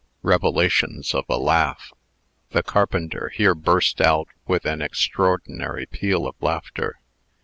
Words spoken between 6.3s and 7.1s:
laughter.